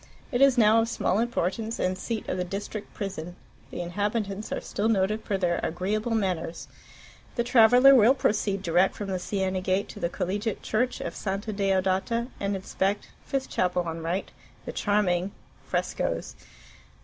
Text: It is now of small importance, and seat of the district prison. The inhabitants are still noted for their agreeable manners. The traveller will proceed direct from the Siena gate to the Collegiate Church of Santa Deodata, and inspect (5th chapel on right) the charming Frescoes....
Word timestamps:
It 0.31 0.41
is 0.41 0.57
now 0.57 0.81
of 0.81 0.89
small 0.89 1.19
importance, 1.19 1.77
and 1.77 1.95
seat 1.95 2.27
of 2.27 2.35
the 2.37 2.43
district 2.43 2.91
prison. 2.91 3.35
The 3.69 3.81
inhabitants 3.81 4.51
are 4.51 4.59
still 4.59 4.89
noted 4.89 5.23
for 5.23 5.37
their 5.37 5.59
agreeable 5.61 6.15
manners. 6.15 6.67
The 7.35 7.43
traveller 7.43 7.93
will 7.93 8.15
proceed 8.15 8.63
direct 8.63 8.95
from 8.95 9.09
the 9.09 9.19
Siena 9.19 9.61
gate 9.61 9.87
to 9.89 9.99
the 9.99 10.09
Collegiate 10.09 10.63
Church 10.63 11.01
of 11.01 11.15
Santa 11.15 11.53
Deodata, 11.53 12.29
and 12.39 12.55
inspect 12.55 13.09
(5th 13.31 13.47
chapel 13.47 13.83
on 13.83 14.01
right) 14.01 14.31
the 14.65 14.71
charming 14.71 15.33
Frescoes.... 15.67 16.35